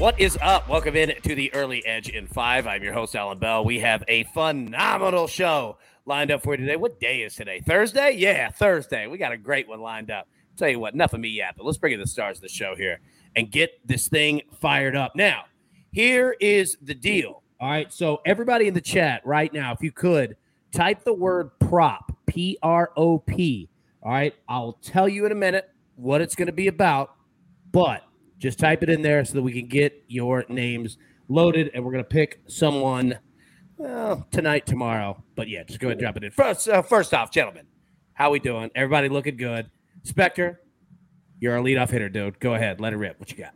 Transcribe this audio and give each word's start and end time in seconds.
What 0.00 0.18
is 0.18 0.38
up? 0.40 0.66
Welcome 0.66 0.96
in 0.96 1.12
to 1.24 1.34
the 1.34 1.52
Early 1.52 1.84
Edge 1.84 2.08
in 2.08 2.26
Five. 2.26 2.66
I'm 2.66 2.82
your 2.82 2.94
host, 2.94 3.14
Allan 3.14 3.38
Bell. 3.38 3.66
We 3.66 3.80
have 3.80 4.02
a 4.08 4.22
phenomenal 4.32 5.26
show 5.26 5.76
lined 6.06 6.30
up 6.30 6.42
for 6.42 6.54
you 6.54 6.56
today. 6.56 6.76
What 6.76 6.98
day 7.00 7.20
is 7.20 7.34
today? 7.34 7.60
Thursday? 7.66 8.12
Yeah, 8.16 8.48
Thursday. 8.48 9.08
We 9.08 9.18
got 9.18 9.32
a 9.32 9.36
great 9.36 9.68
one 9.68 9.82
lined 9.82 10.10
up. 10.10 10.26
Tell 10.56 10.70
you 10.70 10.78
what, 10.78 10.94
enough 10.94 11.12
of 11.12 11.20
me 11.20 11.28
yapping. 11.28 11.66
Let's 11.66 11.76
bring 11.76 11.92
in 11.92 12.00
the 12.00 12.06
stars 12.06 12.38
of 12.38 12.40
the 12.40 12.48
show 12.48 12.74
here 12.74 12.98
and 13.36 13.50
get 13.50 13.72
this 13.86 14.08
thing 14.08 14.40
fired 14.58 14.96
up. 14.96 15.16
Now, 15.16 15.44
here 15.92 16.34
is 16.40 16.78
the 16.80 16.94
deal. 16.94 17.42
All 17.60 17.68
right. 17.68 17.92
So, 17.92 18.22
everybody 18.24 18.68
in 18.68 18.72
the 18.72 18.80
chat 18.80 19.20
right 19.26 19.52
now, 19.52 19.74
if 19.74 19.82
you 19.82 19.92
could 19.92 20.34
type 20.72 21.04
the 21.04 21.12
word 21.12 21.50
prop, 21.58 22.10
P 22.24 22.56
R 22.62 22.90
O 22.96 23.18
P. 23.18 23.68
All 24.02 24.12
right. 24.12 24.34
I'll 24.48 24.78
tell 24.82 25.10
you 25.10 25.26
in 25.26 25.32
a 25.32 25.34
minute 25.34 25.68
what 25.96 26.22
it's 26.22 26.34
going 26.34 26.46
to 26.46 26.54
be 26.54 26.68
about, 26.68 27.16
but 27.70 28.02
just 28.40 28.58
type 28.58 28.82
it 28.82 28.88
in 28.88 29.02
there 29.02 29.24
so 29.24 29.34
that 29.34 29.42
we 29.42 29.52
can 29.52 29.68
get 29.68 30.02
your 30.08 30.44
names 30.48 30.98
loaded 31.28 31.70
and 31.74 31.84
we're 31.84 31.92
to 32.02 32.08
pick 32.08 32.40
someone 32.48 33.18
well, 33.76 34.26
tonight, 34.32 34.66
tomorrow. 34.66 35.22
But 35.36 35.48
yeah, 35.48 35.62
just 35.62 35.78
go 35.78 35.88
ahead 35.88 35.98
and 35.98 36.00
drop 36.00 36.16
it 36.16 36.24
in. 36.24 36.30
First, 36.32 36.68
uh, 36.68 36.82
first 36.82 37.14
off, 37.14 37.30
gentlemen, 37.30 37.66
how 38.14 38.30
we 38.30 38.40
doing? 38.40 38.70
Everybody 38.74 39.08
looking 39.08 39.36
good. 39.36 39.70
Spector, 40.04 40.56
you're 41.40 41.56
a 41.56 41.62
leadoff 41.62 41.90
hitter, 41.90 42.10
dude. 42.10 42.38
Go 42.38 42.54
ahead, 42.54 42.80
let 42.80 42.92
it 42.92 42.96
rip. 42.96 43.18
What 43.18 43.30
you 43.30 43.38
got? 43.38 43.54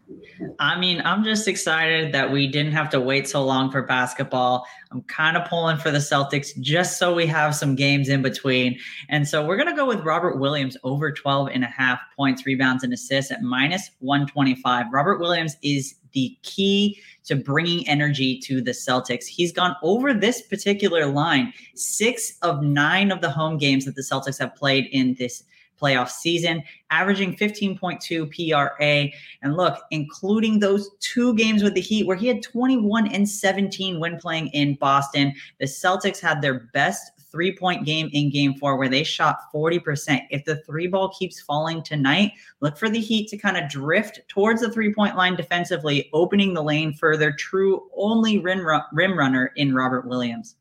I 0.59 0.79
mean, 0.79 1.03
I'm 1.05 1.23
just 1.23 1.47
excited 1.47 2.13
that 2.15 2.33
we 2.33 2.47
didn't 2.47 2.73
have 2.73 2.89
to 2.91 3.01
wait 3.01 3.29
so 3.29 3.45
long 3.45 3.71
for 3.71 3.83
basketball. 3.83 4.67
I'm 4.91 5.03
kind 5.03 5.37
of 5.37 5.47
pulling 5.49 5.77
for 5.77 5.91
the 5.91 5.99
Celtics 5.99 6.59
just 6.61 6.99
so 6.99 7.15
we 7.15 7.27
have 7.27 7.55
some 7.55 7.75
games 7.75 8.09
in 8.09 8.23
between. 8.23 8.79
And 9.11 9.29
so 9.29 9.45
we're 9.45 9.57
going 9.57 9.69
to 9.69 9.77
go 9.77 9.87
with 9.87 10.01
Robert 10.01 10.39
Williams 10.39 10.79
over 10.83 11.13
12 11.13 11.51
and 11.53 11.63
a 11.63 11.67
half 11.67 12.01
points, 12.17 12.47
rebounds, 12.47 12.85
and 12.85 12.93
assists 12.93 13.31
at 13.31 13.43
minus 13.43 13.91
125. 13.99 14.87
Robert 14.91 15.21
Williams 15.21 15.57
is 15.63 15.97
the 16.13 16.35
key 16.43 16.99
to 17.25 17.37
bringing 17.37 17.87
energy 17.87 18.39
to 18.39 18.63
the 18.63 18.71
Celtics. 18.71 19.27
He's 19.27 19.53
gone 19.53 19.77
over 19.83 20.15
this 20.15 20.41
particular 20.41 21.07
line 21.07 21.53
six 21.75 22.39
of 22.41 22.63
nine 22.63 23.11
of 23.11 23.21
the 23.21 23.31
home 23.31 23.59
games 23.59 23.85
that 23.85 23.95
the 23.95 24.03
Celtics 24.03 24.39
have 24.39 24.55
played 24.55 24.87
in 24.93 25.15
this 25.19 25.45
playoff 25.81 26.09
season, 26.09 26.63
averaging 26.91 27.37
15.2 27.37 28.51
PRA. 28.51 29.09
And 29.43 29.57
look, 29.57 29.79
including 29.91 30.59
those 30.59 30.91
two 31.01 31.35
games 31.35 31.63
with 31.63 31.75
the 31.75 31.81
Heat 31.81 32.07
where 32.07 32.17
he 32.17 32.27
had 32.27 32.43
21 32.43 33.09
and 33.09 33.29
17 33.29 34.01
when 34.01 34.19
playing 34.19 34.49
in 34.49 34.75
Boston, 34.77 35.33
the 35.59 35.67
Celtics 35.67 36.21
had 36.21 36.41
their 36.41 36.71
best 36.73 37.13
three 37.35 37.57
point 37.57 37.85
game 37.85 38.09
in 38.13 38.31
game 38.31 38.55
four 38.55 38.77
where 38.77 38.89
they 38.89 39.03
shot 39.03 39.53
40%. 39.53 40.21
If 40.31 40.45
the 40.45 40.63
three 40.63 40.87
ball 40.87 41.09
keeps 41.19 41.41
falling 41.41 41.83
tonight, 41.83 42.31
look 42.61 42.79
for 42.79 42.89
the 42.89 43.01
Heat 43.01 43.29
to 43.31 43.37
kind 43.37 43.57
of 43.57 43.69
drift 43.69 44.21
towards 44.29 44.61
the 44.61 44.71
three 44.71 44.95
point 44.95 45.17
line 45.17 45.35
defensively, 45.35 46.09
opening 46.13 46.55
the 46.55 46.63
lane 46.63 46.95
for 46.95 47.17
their 47.17 47.33
true 47.33 47.91
only 47.97 48.39
rim, 48.39 48.65
rim 48.93 49.19
runner 49.19 49.51
in 49.57 49.75
Robert 49.75 50.07
Williams. 50.07 50.55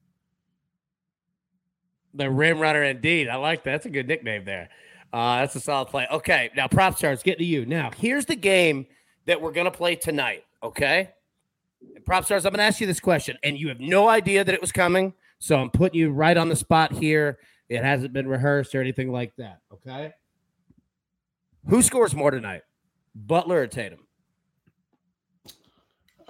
The 2.16 2.30
rim 2.30 2.60
runner, 2.60 2.84
indeed. 2.84 3.28
I 3.28 3.36
like 3.36 3.64
that. 3.64 3.72
That's 3.72 3.86
a 3.86 3.90
good 3.92 4.08
nickname 4.08 4.46
there. 4.46 4.70
Uh, 5.14 5.42
that's 5.42 5.56
a 5.56 5.60
solid 5.60 5.90
play. 5.90 6.08
Okay, 6.12 6.50
now 6.56 6.68
Propstarz, 6.68 7.24
get 7.24 7.38
to 7.38 7.46
you. 7.46 7.68
Now, 7.68 7.92
here's 7.96 8.26
the 8.26 8.36
game 8.36 8.88
that 9.28 9.40
we're 9.40 9.52
gonna 9.52 9.70
play 9.72 9.96
tonight. 9.96 10.44
Okay, 10.64 11.12
and 11.96 12.04
Propstarz, 12.04 12.46
I'm 12.46 12.52
gonna 12.52 12.64
ask 12.64 12.82
you 12.82 12.88
this 12.88 13.00
question, 13.00 13.38
and 13.44 13.58
you 13.58 13.68
have 13.68 13.80
no 13.80 14.10
idea 14.10 14.44
that 14.44 14.54
it 14.54 14.60
was 14.60 14.72
coming, 14.72 15.14
so 15.38 15.58
I'm 15.58 15.70
putting 15.70 16.00
you 16.00 16.10
right 16.10 16.36
on 16.36 16.50
the 16.50 16.56
spot 16.56 16.92
here. 16.94 17.38
It 17.70 17.84
hasn't 17.84 18.12
been 18.12 18.28
rehearsed 18.28 18.74
or 18.74 18.82
anything 18.82 19.12
like 19.12 19.36
that. 19.36 19.60
Okay, 19.72 20.14
who 21.70 21.84
scores 21.84 22.16
more 22.16 22.32
tonight, 22.32 22.64
Butler 23.14 23.62
or 23.62 23.68
Tatum? 23.68 24.08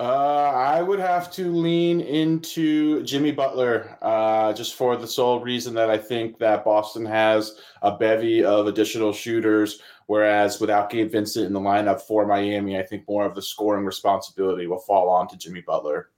Uh, 0.03 0.52
I 0.53 0.81
would 0.81 1.00
have 1.00 1.31
to 1.31 1.50
lean 1.50 2.02
into 2.02 3.03
Jimmy 3.03 3.31
Butler, 3.31 3.97
uh, 4.02 4.52
just 4.52 4.75
for 4.75 4.97
the 4.97 5.08
sole 5.08 5.40
reason 5.40 5.74
that 5.75 5.90
I 5.90 5.97
think 5.97 6.38
that 6.40 6.66
Boston 6.66 7.06
has 7.06 7.56
a 7.81 7.96
bevy 7.96 8.44
of 8.44 8.68
additional 8.68 9.13
shooters, 9.13 9.80
whereas 10.08 10.59
without 10.59 10.90
Gabe 10.90 11.09
Vincent 11.09 11.46
in 11.46 11.53
the 11.53 11.59
lineup 11.62 12.02
for 12.02 12.28
Miami, 12.28 12.78
I 12.78 12.84
think 12.84 13.08
more 13.08 13.25
of 13.25 13.34
the 13.34 13.42
scoring 13.42 13.86
responsibility 13.86 14.68
will 14.68 14.80
fall 14.80 15.08
on 15.08 15.30
to 15.30 15.38
Jimmy 15.38 15.62
Butler. 15.62 16.09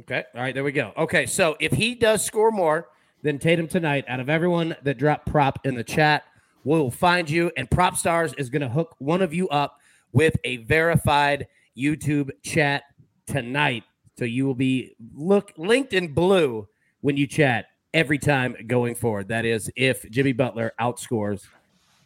Okay, 0.00 0.24
all 0.34 0.40
right, 0.40 0.52
there 0.52 0.64
we 0.64 0.72
go. 0.72 0.92
Okay, 0.96 1.24
so 1.24 1.56
if 1.60 1.70
he 1.70 1.94
does 1.94 2.24
score 2.24 2.50
more 2.50 2.88
than 3.22 3.38
Tatum 3.38 3.68
tonight, 3.68 4.04
out 4.08 4.18
of 4.18 4.28
everyone 4.28 4.74
that 4.82 4.98
dropped 4.98 5.28
prop 5.28 5.64
in 5.64 5.76
the 5.76 5.84
chat, 5.84 6.24
we'll 6.64 6.90
find 6.90 7.30
you, 7.30 7.52
and 7.56 7.70
Propstarz 7.70 8.36
is 8.36 8.50
going 8.50 8.62
to 8.62 8.68
hook 8.68 8.96
one 8.98 9.22
of 9.22 9.32
you 9.32 9.48
up 9.50 9.78
with 10.10 10.34
a 10.42 10.56
verified 10.56 11.46
YouTube 11.76 12.30
chat 12.42 12.82
tonight. 13.28 13.84
So 14.18 14.24
you 14.24 14.46
will 14.46 14.54
be 14.54 14.96
look 15.14 15.52
linked 15.56 15.92
in 15.92 16.12
blue 16.12 16.66
when 17.00 17.16
you 17.16 17.26
chat 17.26 17.66
every 17.94 18.18
time 18.18 18.56
going 18.66 18.94
forward. 18.94 19.28
That 19.28 19.44
is 19.44 19.70
if 19.76 20.08
Jimmy 20.10 20.32
Butler 20.32 20.72
outscores 20.80 21.46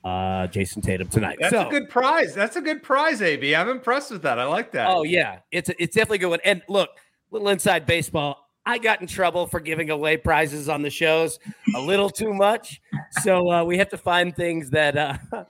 uh, 0.05 0.47
Jayson 0.49 0.83
Tatum 0.83 1.09
tonight. 1.09 1.39
That's 1.41 1.53
so, 1.53 1.69
a 1.69 1.71
good 1.71 1.89
prize. 1.89 2.35
That's 2.35 2.57
a 2.57 2.61
good 2.61 2.83
prize, 2.83 3.23
AB. 3.23 3.55
I'm 3.55 3.69
impressed 3.69 4.11
with 4.11 4.23
that. 4.23 4.39
I 4.39 4.45
like 4.45 4.73
that. 4.73 4.89
Oh 4.91 5.05
yeah, 5.05 5.39
it's 5.51 5.71
it's 5.79 5.95
definitely 5.95 6.17
a 6.17 6.21
good 6.21 6.31
one. 6.31 6.41
And 6.45 6.63
look, 6.69 6.91
little 7.31 7.49
inside 7.49 7.87
baseball. 7.87 8.39
I 8.65 8.79
got 8.79 9.01
in 9.01 9.09
trouble 9.09 9.49
for 9.49 9.59
giving 9.59 9.91
away 9.91 10.17
prizes 10.17 10.69
on 10.69 10.83
the 10.83 10.91
shows 10.91 11.41
a 11.75 11.81
little 11.81 12.09
too 12.09 12.33
much, 12.33 12.81
so 13.23 13.51
uh, 13.51 13.65
we 13.65 13.77
have 13.79 13.89
to 13.89 13.99
find 13.99 14.35
things 14.37 14.71
that 14.71 14.97
uh, 14.97 15.17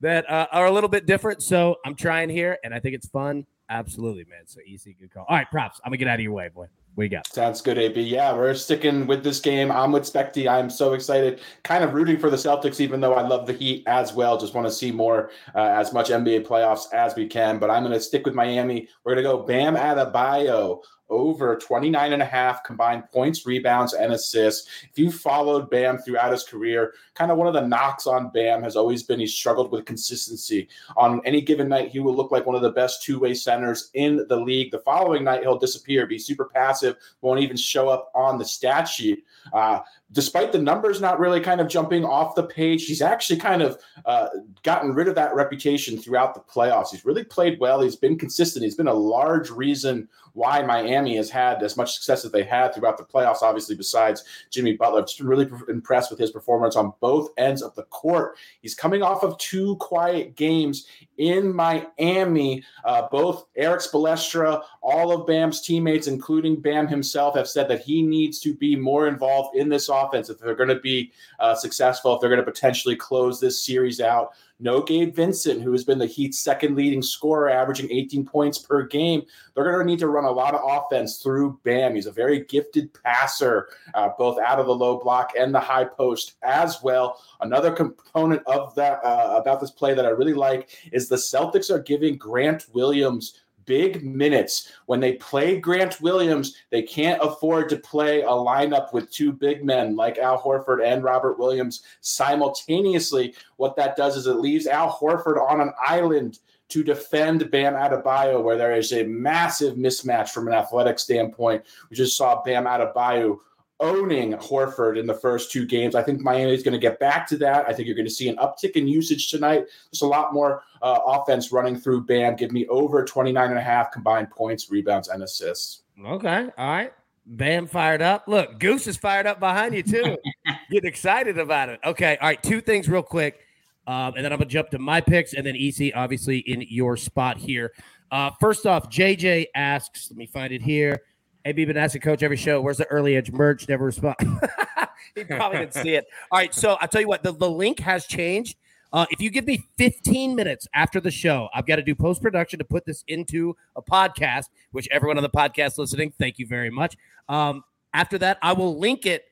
that 0.00 0.30
uh, 0.30 0.46
are 0.50 0.66
a 0.66 0.70
little 0.70 0.88
bit 0.88 1.06
different. 1.06 1.42
So 1.42 1.76
I'm 1.84 1.94
trying 1.94 2.30
here, 2.30 2.58
and 2.64 2.72
I 2.72 2.80
think 2.80 2.94
it's 2.94 3.08
fun. 3.08 3.46
Absolutely, 3.70 4.24
man. 4.24 4.46
So 4.46 4.60
easy, 4.66 4.96
good 4.98 5.12
call. 5.12 5.24
All 5.28 5.36
right, 5.36 5.50
props. 5.50 5.80
I'm 5.84 5.90
gonna 5.90 5.98
get 5.98 6.08
out 6.08 6.18
of 6.18 6.20
your 6.22 6.32
way, 6.32 6.48
boy. 6.48 6.66
You 6.96 7.08
got? 7.08 7.26
Sounds 7.26 7.60
good, 7.60 7.76
AB. 7.76 8.00
Yeah, 8.00 8.34
we're 8.36 8.54
sticking 8.54 9.06
with 9.06 9.24
this 9.24 9.40
game. 9.40 9.72
I'm 9.72 9.90
with 9.90 10.04
Specty. 10.04 10.48
I'm 10.48 10.70
so 10.70 10.92
excited. 10.92 11.40
Kind 11.64 11.82
of 11.82 11.92
rooting 11.92 12.18
for 12.18 12.30
the 12.30 12.36
Celtics, 12.36 12.78
even 12.78 13.00
though 13.00 13.14
I 13.14 13.26
love 13.26 13.46
the 13.46 13.52
Heat 13.52 13.82
as 13.88 14.12
well. 14.12 14.38
Just 14.38 14.54
want 14.54 14.66
to 14.68 14.72
see 14.72 14.92
more, 14.92 15.30
uh, 15.56 15.58
as 15.58 15.92
much 15.92 16.10
NBA 16.10 16.46
playoffs 16.46 16.92
as 16.92 17.16
we 17.16 17.26
can. 17.26 17.58
But 17.58 17.70
I'm 17.70 17.82
going 17.82 17.94
to 17.94 18.00
stick 18.00 18.24
with 18.24 18.34
Miami. 18.34 18.88
We're 19.04 19.14
going 19.14 19.24
to 19.24 19.30
go 19.30 19.42
Bam 19.42 19.74
Adebayo 19.74 20.82
over 21.14 21.56
29 21.56 22.12
and 22.12 22.20
a 22.20 22.26
half 22.26 22.64
combined 22.64 23.08
points, 23.10 23.46
rebounds, 23.46 23.94
and 23.94 24.12
assists. 24.12 24.68
If 24.90 24.98
you 24.98 25.12
followed 25.12 25.70
Bam 25.70 25.98
throughout 25.98 26.32
his 26.32 26.42
career, 26.42 26.94
kind 27.14 27.30
of 27.30 27.38
one 27.38 27.46
of 27.46 27.54
the 27.54 27.66
knocks 27.66 28.06
on 28.06 28.30
Bam 28.30 28.62
has 28.62 28.74
always 28.74 29.04
been 29.04 29.20
he 29.20 29.26
struggled 29.26 29.70
with 29.70 29.84
consistency. 29.84 30.68
On 30.96 31.20
any 31.24 31.40
given 31.40 31.68
night, 31.68 31.90
he 31.90 32.00
will 32.00 32.14
look 32.14 32.32
like 32.32 32.46
one 32.46 32.56
of 32.56 32.62
the 32.62 32.72
best 32.72 33.02
two 33.02 33.20
way 33.20 33.32
centers 33.32 33.90
in 33.94 34.26
the 34.28 34.36
league. 34.36 34.72
The 34.72 34.80
following 34.80 35.24
night, 35.24 35.42
he'll 35.42 35.58
disappear, 35.58 36.06
be 36.06 36.18
super 36.18 36.46
passive, 36.46 36.96
won't 37.20 37.40
even 37.40 37.56
show 37.56 37.88
up 37.88 38.10
on 38.14 38.36
the 38.36 38.44
stat 38.44 38.88
sheet. 38.88 39.24
Uh, 39.52 39.80
despite 40.14 40.52
the 40.52 40.58
numbers 40.58 41.00
not 41.00 41.18
really 41.18 41.40
kind 41.40 41.60
of 41.60 41.68
jumping 41.68 42.04
off 42.04 42.36
the 42.36 42.44
page, 42.44 42.86
he's 42.86 43.02
actually 43.02 43.38
kind 43.38 43.60
of 43.62 43.78
uh, 44.06 44.28
gotten 44.62 44.94
rid 44.94 45.08
of 45.08 45.16
that 45.16 45.34
reputation 45.34 45.98
throughout 45.98 46.34
the 46.34 46.40
playoffs. 46.40 46.90
He's 46.92 47.04
really 47.04 47.24
played 47.24 47.58
well. 47.58 47.80
He's 47.80 47.96
been 47.96 48.16
consistent. 48.16 48.64
He's 48.64 48.76
been 48.76 48.86
a 48.86 48.94
large 48.94 49.50
reason 49.50 50.08
why 50.32 50.62
Miami 50.62 51.16
has 51.16 51.30
had 51.30 51.62
as 51.62 51.76
much 51.76 51.94
success 51.94 52.24
as 52.24 52.32
they 52.32 52.42
had 52.42 52.74
throughout 52.74 52.96
the 52.96 53.04
playoffs, 53.04 53.42
obviously, 53.42 53.76
besides 53.76 54.24
Jimmy 54.50 54.72
Butler. 54.72 55.00
I've 55.00 55.06
just 55.06 55.18
been 55.18 55.28
really 55.28 55.48
impressed 55.68 56.10
with 56.10 56.18
his 56.18 56.32
performance 56.32 56.74
on 56.74 56.92
both 57.00 57.30
ends 57.36 57.62
of 57.62 57.74
the 57.74 57.84
court. 57.84 58.36
He's 58.60 58.74
coming 58.74 59.02
off 59.02 59.22
of 59.22 59.38
two 59.38 59.76
quiet 59.76 60.34
games 60.34 60.86
in 61.18 61.54
Miami. 61.54 62.64
Uh, 62.84 63.06
both 63.10 63.46
Erik 63.56 63.80
Spoelstra, 63.80 64.62
all 64.82 65.12
of 65.12 65.26
Bam's 65.26 65.60
teammates, 65.60 66.08
including 66.08 66.60
Bam 66.60 66.88
himself, 66.88 67.36
have 67.36 67.48
said 67.48 67.68
that 67.68 67.82
he 67.82 68.02
needs 68.02 68.40
to 68.40 68.54
be 68.54 68.74
more 68.74 69.06
involved 69.06 69.56
in 69.56 69.68
this 69.68 69.88
offense 69.88 70.03
if 70.12 70.38
they're 70.38 70.54
going 70.54 70.68
to 70.68 70.80
be 70.80 71.12
uh, 71.40 71.54
successful, 71.54 72.14
if 72.14 72.20
they're 72.20 72.30
going 72.30 72.44
to 72.44 72.50
potentially 72.50 72.96
close 72.96 73.40
this 73.40 73.64
series 73.64 74.00
out. 74.00 74.32
No 74.60 74.80
Gabe 74.80 75.14
Vincent, 75.14 75.62
who 75.62 75.72
has 75.72 75.84
been 75.84 75.98
the 75.98 76.06
Heat's 76.06 76.38
second 76.38 76.76
leading 76.76 77.02
scorer, 77.02 77.50
averaging 77.50 77.90
18 77.90 78.24
points 78.24 78.58
per 78.58 78.86
game. 78.86 79.22
They're 79.54 79.64
going 79.64 79.78
to 79.78 79.84
need 79.84 79.98
to 79.98 80.08
run 80.08 80.24
a 80.24 80.30
lot 80.30 80.54
of 80.54 80.60
offense 80.64 81.18
through 81.18 81.58
Bam. 81.64 81.96
He's 81.96 82.06
a 82.06 82.12
very 82.12 82.44
gifted 82.44 82.90
passer, 83.02 83.68
uh, 83.94 84.10
both 84.16 84.38
out 84.38 84.60
of 84.60 84.66
the 84.66 84.74
low 84.74 85.00
block 85.00 85.32
and 85.36 85.52
the 85.52 85.60
high 85.60 85.84
post 85.84 86.36
as 86.42 86.82
well. 86.82 87.20
Another 87.40 87.72
component 87.72 88.42
of 88.46 88.74
that 88.76 89.04
uh, 89.04 89.38
about 89.40 89.60
this 89.60 89.72
play 89.72 89.92
that 89.92 90.06
I 90.06 90.10
really 90.10 90.34
like 90.34 90.70
is 90.92 91.08
the 91.08 91.16
Celtics 91.16 91.70
are 91.70 91.80
giving 91.80 92.16
Grant 92.16 92.66
Williams 92.72 93.40
big 93.66 94.04
minutes. 94.04 94.72
When 94.86 95.00
they 95.00 95.14
play 95.14 95.58
Grant 95.58 96.00
Williams, 96.00 96.56
they 96.70 96.82
can't 96.82 97.22
afford 97.22 97.68
to 97.70 97.76
play 97.76 98.22
a 98.22 98.28
lineup 98.28 98.92
with 98.92 99.10
two 99.10 99.32
big 99.32 99.64
men 99.64 99.96
like 99.96 100.18
Al 100.18 100.40
Horford 100.40 100.84
and 100.84 101.04
Robert 101.04 101.38
Williams 101.38 101.82
simultaneously. 102.00 103.34
What 103.56 103.76
that 103.76 103.96
does 103.96 104.16
is 104.16 104.26
it 104.26 104.34
leaves 104.34 104.66
Al 104.66 104.92
Horford 104.92 105.40
on 105.40 105.60
an 105.60 105.72
island 105.80 106.38
to 106.68 106.82
defend 106.82 107.50
Bam 107.50 107.74
Adebayo, 107.74 108.42
where 108.42 108.56
there 108.56 108.74
is 108.74 108.92
a 108.92 109.04
massive 109.04 109.76
mismatch 109.76 110.30
from 110.30 110.48
an 110.48 110.54
athletic 110.54 110.98
standpoint. 110.98 111.62
We 111.90 111.96
just 111.96 112.16
saw 112.16 112.42
Bam 112.42 112.64
Adebayo 112.64 113.38
owning 113.80 114.32
Horford 114.34 114.98
in 114.98 115.06
the 115.06 115.14
first 115.14 115.50
two 115.50 115.66
games. 115.66 115.94
I 115.94 116.02
think 116.02 116.20
Miami 116.20 116.54
is 116.54 116.62
going 116.62 116.72
to 116.72 116.78
get 116.78 116.98
back 117.00 117.26
to 117.28 117.36
that. 117.38 117.68
I 117.68 117.72
think 117.72 117.86
you're 117.86 117.96
going 117.96 118.06
to 118.06 118.12
see 118.12 118.28
an 118.28 118.36
uptick 118.36 118.72
in 118.72 118.86
usage 118.86 119.30
tonight. 119.30 119.64
There's 119.90 120.02
a 120.02 120.06
lot 120.06 120.32
more 120.32 120.62
uh, 120.82 121.00
offense 121.06 121.52
running 121.52 121.76
through 121.76 122.04
Bam. 122.04 122.36
Give 122.36 122.52
me 122.52 122.66
over 122.68 123.04
29 123.04 123.50
and 123.50 123.58
a 123.58 123.62
half 123.62 123.90
combined 123.92 124.30
points, 124.30 124.70
rebounds, 124.70 125.08
and 125.08 125.22
assists. 125.22 125.82
Okay. 126.04 126.50
All 126.56 126.70
right. 126.70 126.92
Bam 127.26 127.66
fired 127.66 128.02
up. 128.02 128.24
Look, 128.28 128.58
Goose 128.60 128.86
is 128.86 128.96
fired 128.96 129.26
up 129.26 129.40
behind 129.40 129.74
you 129.74 129.82
too. 129.82 130.16
Getting 130.70 130.88
excited 130.88 131.38
about 131.38 131.68
it. 131.68 131.80
Okay. 131.84 132.16
All 132.20 132.28
right. 132.28 132.42
Two 132.42 132.60
things 132.60 132.88
real 132.88 133.02
quick. 133.02 133.40
Um, 133.86 134.14
and 134.16 134.24
then 134.24 134.32
I'm 134.32 134.38
going 134.38 134.48
to 134.48 134.52
jump 134.52 134.70
to 134.70 134.78
my 134.78 135.00
picks 135.00 135.34
and 135.34 135.44
then 135.44 135.56
EC, 135.56 135.92
obviously, 135.94 136.38
in 136.38 136.64
your 136.68 136.96
spot 136.96 137.36
here. 137.36 137.72
Uh, 138.10 138.30
first 138.40 138.66
off, 138.66 138.88
JJ 138.90 139.46
asks, 139.54 140.10
let 140.10 140.16
me 140.16 140.26
find 140.26 140.52
it 140.52 140.62
here. 140.62 141.02
AB 141.44 141.64
been 141.64 141.76
asking 141.76 142.02
coach 142.02 142.22
every 142.22 142.36
show, 142.36 142.60
where's 142.60 142.78
the 142.78 142.86
early 142.86 143.16
edge 143.16 143.30
merch? 143.30 143.68
Never 143.68 143.84
respond. 143.84 144.16
he 145.14 145.24
probably 145.24 145.58
didn't 145.58 145.74
see 145.74 145.94
it. 145.94 146.06
All 146.30 146.38
right. 146.38 146.54
So 146.54 146.76
I'll 146.80 146.88
tell 146.88 147.00
you 147.00 147.08
what, 147.08 147.22
the, 147.22 147.32
the 147.32 147.50
link 147.50 147.80
has 147.80 148.06
changed. 148.06 148.56
Uh, 148.92 149.04
if 149.10 149.20
you 149.20 149.28
give 149.28 149.44
me 149.44 149.66
15 149.76 150.36
minutes 150.36 150.68
after 150.72 151.00
the 151.00 151.10
show, 151.10 151.48
I've 151.52 151.66
got 151.66 151.76
to 151.76 151.82
do 151.82 151.96
post 151.96 152.22
production 152.22 152.60
to 152.60 152.64
put 152.64 152.86
this 152.86 153.02
into 153.08 153.56
a 153.74 153.82
podcast, 153.82 154.44
which 154.70 154.88
everyone 154.90 155.16
on 155.16 155.24
the 155.24 155.30
podcast 155.30 155.78
listening, 155.78 156.12
thank 156.16 156.38
you 156.38 156.46
very 156.46 156.70
much. 156.70 156.96
Um, 157.28 157.64
after 157.92 158.18
that, 158.18 158.38
I 158.40 158.52
will 158.52 158.78
link 158.78 159.04
it 159.04 159.24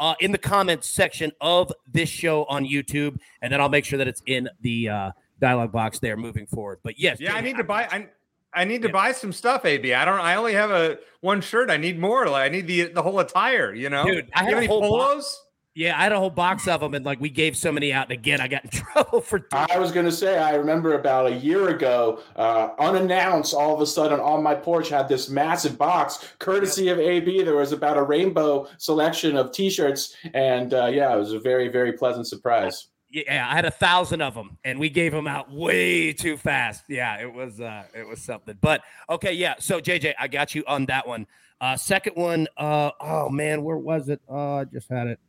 uh, 0.00 0.14
in 0.20 0.32
the 0.32 0.38
comments 0.38 0.88
section 0.88 1.30
of 1.40 1.70
this 1.86 2.08
show 2.08 2.44
on 2.44 2.64
YouTube, 2.64 3.18
and 3.42 3.52
then 3.52 3.60
I'll 3.60 3.68
make 3.68 3.84
sure 3.84 3.98
that 3.98 4.08
it's 4.08 4.22
in 4.26 4.48
the 4.62 4.88
uh, 4.88 5.10
dialogue 5.40 5.72
box 5.72 5.98
there 5.98 6.16
moving 6.16 6.46
forward. 6.46 6.78
But 6.82 6.98
yes, 6.98 7.20
yeah, 7.20 7.34
I 7.34 7.42
need 7.42 7.56
to 7.58 7.64
buy. 7.64 7.84
I, 7.84 8.08
I 8.54 8.64
need 8.64 8.82
to 8.82 8.88
yeah. 8.88 8.92
buy 8.92 9.12
some 9.12 9.32
stuff, 9.32 9.64
AB. 9.64 9.94
I 9.94 10.04
don't. 10.04 10.20
I 10.20 10.34
only 10.34 10.54
have 10.54 10.70
a 10.70 10.98
one 11.20 11.40
shirt. 11.40 11.70
I 11.70 11.76
need 11.76 11.98
more. 11.98 12.26
Like, 12.26 12.44
I 12.44 12.48
need 12.48 12.66
the 12.66 12.88
the 12.88 13.02
whole 13.02 13.18
attire. 13.20 13.74
You 13.74 13.90
know, 13.90 14.04
dude. 14.04 14.30
I 14.34 14.44
have, 14.44 14.54
any 14.54 14.68
polos. 14.68 15.24
Box. 15.24 15.46
Yeah, 15.74 15.98
I 15.98 16.02
had 16.02 16.12
a 16.12 16.18
whole 16.18 16.28
box 16.28 16.68
of 16.68 16.80
them, 16.80 16.92
and 16.92 17.02
like 17.02 17.18
we 17.18 17.30
gave 17.30 17.56
so 17.56 17.72
many 17.72 17.94
out. 17.94 18.10
And 18.10 18.12
again, 18.12 18.42
I 18.42 18.48
got 18.48 18.64
in 18.64 18.70
trouble 18.70 19.22
for. 19.22 19.46
I 19.52 19.78
was 19.78 19.90
going 19.90 20.04
to 20.04 20.12
say, 20.12 20.38
I 20.38 20.54
remember 20.54 20.94
about 20.94 21.26
a 21.26 21.34
year 21.34 21.70
ago, 21.70 22.20
uh, 22.36 22.70
unannounced, 22.78 23.54
all 23.54 23.74
of 23.74 23.80
a 23.80 23.86
sudden 23.86 24.20
on 24.20 24.42
my 24.42 24.54
porch 24.54 24.90
had 24.90 25.08
this 25.08 25.30
massive 25.30 25.78
box, 25.78 26.28
courtesy 26.38 26.88
of 26.88 26.98
AB. 26.98 27.42
There 27.42 27.56
was 27.56 27.72
about 27.72 27.96
a 27.96 28.02
rainbow 28.02 28.68
selection 28.76 29.34
of 29.36 29.50
T-shirts, 29.52 30.14
and 30.34 30.74
uh, 30.74 30.86
yeah, 30.86 31.14
it 31.14 31.18
was 31.18 31.32
a 31.32 31.40
very, 31.40 31.68
very 31.68 31.94
pleasant 31.94 32.26
surprise 32.26 32.88
yeah, 33.12 33.46
I 33.48 33.54
had 33.54 33.66
a 33.66 33.70
thousand 33.70 34.22
of 34.22 34.34
them, 34.34 34.58
and 34.64 34.78
we 34.80 34.88
gave 34.88 35.12
them 35.12 35.26
out 35.26 35.52
way 35.52 36.14
too 36.14 36.38
fast. 36.38 36.84
Yeah, 36.88 37.20
it 37.20 37.32
was 37.32 37.60
uh, 37.60 37.84
it 37.94 38.08
was 38.08 38.22
something. 38.22 38.56
But 38.60 38.82
okay, 39.08 39.34
yeah. 39.34 39.54
So 39.58 39.80
JJ, 39.80 40.14
I 40.18 40.28
got 40.28 40.54
you 40.54 40.64
on 40.66 40.86
that 40.86 41.06
one. 41.06 41.26
Uh, 41.60 41.76
second 41.76 42.16
one, 42.16 42.48
uh, 42.56 42.90
oh 43.00 43.28
man, 43.28 43.62
where 43.62 43.76
was 43.76 44.08
it? 44.08 44.20
Uh, 44.28 44.56
I 44.56 44.64
just 44.64 44.88
had 44.88 45.08
it. 45.08 45.20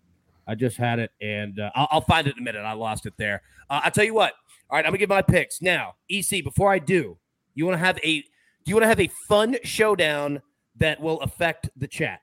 I 0.48 0.56
just 0.56 0.78
had 0.78 1.00
it, 1.00 1.12
and 1.22 1.60
uh, 1.60 1.72
I'll, 1.76 1.88
I'll 1.92 2.02
find 2.02 2.26
it 2.26 2.36
in 2.36 2.42
a 2.42 2.44
minute. 2.44 2.62
I 2.62 2.74
lost 2.74 3.06
it 3.06 3.14
there. 3.18 3.42
Uh, 3.70 3.82
I'll 3.84 3.92
tell 3.92 4.06
you 4.06 4.14
what. 4.14 4.34
All 4.70 4.78
right, 4.78 4.86
I'm 4.86 4.92
gonna 4.92 5.00
give 5.00 5.10
my 5.10 5.22
picks 5.22 5.62
now. 5.62 5.96
EC, 6.10 6.44
before 6.44 6.72
I 6.72 6.80
do, 6.80 7.18
you 7.54 7.66
want 7.66 7.76
to 7.76 7.86
have 7.86 8.00
a 8.02 8.22
do 8.22 8.70
you 8.70 8.76
want 8.76 8.84
to 8.84 8.88
have 8.88 9.00
a 9.02 9.10
fun 9.28 9.58
showdown 9.64 10.42
that 10.78 11.02
will 11.02 11.20
affect 11.20 11.70
the 11.76 11.88
chat? 11.88 12.22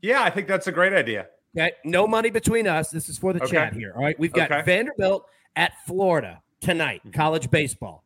Yeah, 0.00 0.22
I 0.22 0.30
think 0.30 0.48
that's 0.48 0.66
a 0.66 0.72
great 0.72 0.94
idea. 0.94 1.26
Okay, 1.56 1.72
no 1.84 2.06
money 2.06 2.28
between 2.28 2.66
us. 2.66 2.90
This 2.90 3.08
is 3.08 3.16
for 3.16 3.32
the 3.32 3.42
okay. 3.42 3.52
chat 3.52 3.72
here. 3.72 3.92
All 3.96 4.02
right, 4.02 4.18
we've 4.18 4.32
got 4.32 4.52
okay. 4.52 4.62
Vanderbilt 4.62 5.26
at 5.54 5.72
Florida 5.86 6.42
tonight, 6.60 7.00
mm-hmm. 7.00 7.12
college 7.12 7.50
baseball. 7.50 8.04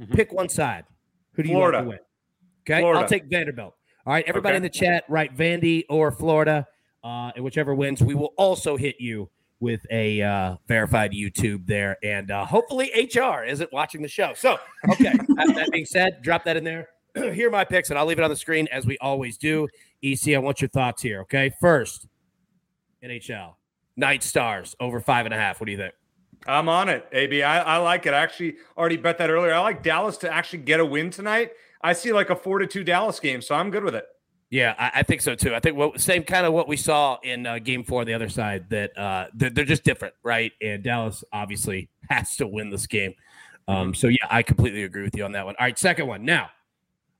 Mm-hmm. 0.00 0.14
Pick 0.14 0.32
one 0.32 0.50
side. 0.50 0.84
Who 1.32 1.42
do 1.42 1.48
you 1.48 1.54
Florida. 1.54 1.78
want 1.78 1.86
to 1.86 1.88
win? 1.90 1.98
Okay, 2.76 2.82
Florida. 2.82 3.00
I'll 3.00 3.08
take 3.08 3.24
Vanderbilt. 3.24 3.74
All 4.04 4.12
right, 4.12 4.24
everybody 4.26 4.52
okay. 4.52 4.56
in 4.56 4.62
the 4.62 4.68
chat, 4.68 5.04
write 5.08 5.34
Vandy 5.34 5.84
or 5.88 6.10
Florida, 6.10 6.66
uh, 7.02 7.32
and 7.34 7.44
whichever 7.44 7.74
wins, 7.74 8.02
we 8.02 8.14
will 8.14 8.34
also 8.36 8.76
hit 8.76 8.96
you 8.98 9.30
with 9.60 9.84
a 9.90 10.20
uh, 10.20 10.56
verified 10.68 11.12
YouTube 11.12 11.66
there, 11.66 11.96
and 12.02 12.30
uh, 12.30 12.44
hopefully 12.44 12.90
HR 12.94 13.44
isn't 13.44 13.72
watching 13.72 14.02
the 14.02 14.08
show. 14.08 14.32
So, 14.34 14.58
okay, 14.90 15.12
that, 15.36 15.52
that 15.54 15.70
being 15.70 15.86
said, 15.86 16.22
drop 16.22 16.44
that 16.44 16.56
in 16.56 16.64
there. 16.64 16.88
here 17.14 17.48
are 17.48 17.50
my 17.50 17.64
picks, 17.64 17.90
and 17.90 17.98
I'll 17.98 18.06
leave 18.06 18.18
it 18.18 18.24
on 18.24 18.30
the 18.30 18.36
screen 18.36 18.68
as 18.72 18.86
we 18.86 18.98
always 18.98 19.38
do. 19.38 19.68
EC, 20.02 20.34
I 20.34 20.38
want 20.38 20.60
your 20.60 20.68
thoughts 20.68 21.02
here. 21.02 21.20
Okay, 21.22 21.52
first. 21.60 22.06
NHL. 23.04 23.54
Knight 23.96 24.22
Stars 24.22 24.76
over 24.80 25.00
five 25.00 25.26
and 25.26 25.34
a 25.34 25.38
half. 25.38 25.60
What 25.60 25.66
do 25.66 25.72
you 25.72 25.78
think? 25.78 25.94
I'm 26.46 26.68
on 26.68 26.88
it, 26.88 27.06
AB. 27.12 27.42
I, 27.42 27.60
I 27.60 27.76
like 27.78 28.06
it. 28.06 28.14
I 28.14 28.18
actually 28.18 28.56
already 28.76 28.96
bet 28.96 29.18
that 29.18 29.28
earlier. 29.28 29.52
I 29.52 29.60
like 29.60 29.82
Dallas 29.82 30.16
to 30.18 30.32
actually 30.32 30.60
get 30.60 30.80
a 30.80 30.86
win 30.86 31.10
tonight. 31.10 31.52
I 31.82 31.92
see 31.92 32.12
like 32.12 32.30
a 32.30 32.36
four 32.36 32.58
to 32.58 32.66
two 32.66 32.84
Dallas 32.84 33.20
game, 33.20 33.42
so 33.42 33.54
I'm 33.54 33.70
good 33.70 33.84
with 33.84 33.94
it. 33.94 34.06
Yeah, 34.50 34.74
I, 34.78 35.00
I 35.00 35.02
think 35.02 35.20
so 35.20 35.34
too. 35.34 35.54
I 35.54 35.60
think 35.60 35.76
what 35.76 36.00
same 36.00 36.24
kind 36.24 36.46
of 36.46 36.52
what 36.52 36.66
we 36.66 36.76
saw 36.76 37.18
in 37.22 37.46
uh, 37.46 37.58
Game 37.58 37.84
Four 37.84 38.00
on 38.00 38.06
the 38.06 38.14
other 38.14 38.28
side 38.28 38.68
that 38.70 38.96
uh, 38.98 39.26
they're, 39.34 39.50
they're, 39.50 39.64
just 39.64 39.84
different, 39.84 40.14
right? 40.24 40.52
And 40.60 40.82
Dallas 40.82 41.22
obviously 41.32 41.88
has 42.10 42.36
to 42.36 42.46
win 42.46 42.70
this 42.70 42.86
game. 42.86 43.14
Um, 43.68 43.94
so 43.94 44.08
yeah, 44.08 44.26
I 44.28 44.42
completely 44.42 44.82
agree 44.82 45.02
with 45.04 45.16
you 45.16 45.24
on 45.24 45.32
that 45.32 45.46
one. 45.46 45.54
All 45.58 45.66
right, 45.66 45.78
second 45.78 46.08
one. 46.08 46.24
Now, 46.24 46.50